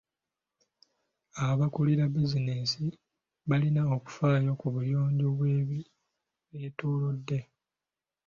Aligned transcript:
Abakulira 1.47 2.03
bizinensi 2.13 2.83
balina 3.49 3.81
okufaayo 3.95 4.51
ku 4.59 4.67
buyonjo 4.75 5.27
bw'ebibeetoolodde. 5.37 7.39